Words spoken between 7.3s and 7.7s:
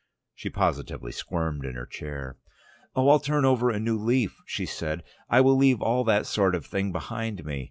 me.